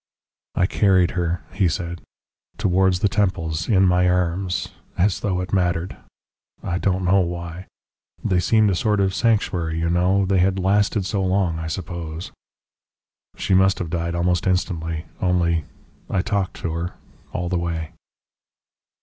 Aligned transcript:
"I 0.55 0.65
carried 0.65 1.11
her," 1.11 1.43
he 1.53 1.67
said, 1.67 2.01
"towards 2.57 3.01
the 3.01 3.07
temples, 3.07 3.69
in 3.69 3.85
my 3.85 4.09
arms 4.09 4.69
as 4.97 5.19
though 5.19 5.41
it 5.41 5.53
mattered. 5.53 5.95
I 6.63 6.79
don't 6.79 7.05
know 7.05 7.19
why. 7.19 7.67
They 8.25 8.39
seemed 8.39 8.71
a 8.71 8.75
sort 8.75 8.99
of 8.99 9.13
sanctuary, 9.13 9.77
you 9.77 9.91
know, 9.91 10.25
they 10.25 10.39
had 10.39 10.57
lasted 10.57 11.05
so 11.05 11.23
long, 11.23 11.59
I 11.59 11.67
suppose. 11.67 12.31
"She 13.37 13.53
must 13.53 13.77
have 13.77 13.91
died 13.91 14.15
almost 14.15 14.47
instantly. 14.47 15.05
Only 15.21 15.65
I 16.09 16.23
talked 16.23 16.55
to 16.61 16.71
her 16.73 16.95
all 17.31 17.47
the 17.47 17.59
way." 17.59 17.91